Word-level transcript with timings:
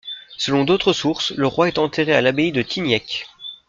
Selon 0.39 0.63
d'autres 0.65 0.93
sources, 0.93 1.29
le 1.37 1.45
roi 1.45 1.67
est 1.67 1.77
enterré 1.77 2.11
à 2.15 2.21
l'abbaye 2.21 2.51
de 2.51 2.63
Tyniec. 2.63 3.27